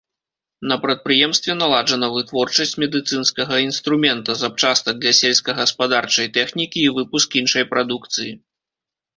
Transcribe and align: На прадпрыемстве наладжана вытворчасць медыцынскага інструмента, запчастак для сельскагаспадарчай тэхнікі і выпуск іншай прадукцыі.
На 0.69 0.75
прадпрыемстве 0.85 1.53
наладжана 1.57 2.07
вытворчасць 2.15 2.73
медыцынскага 2.83 3.59
інструмента, 3.67 4.37
запчастак 4.41 4.95
для 5.05 5.13
сельскагаспадарчай 5.21 6.31
тэхнікі 6.39 6.79
і 6.87 6.93
выпуск 7.01 7.29
іншай 7.43 7.65
прадукцыі. 7.77 8.31